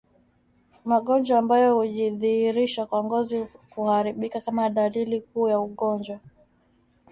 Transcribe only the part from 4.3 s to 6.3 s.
kama dalili kuu ya ugonjwa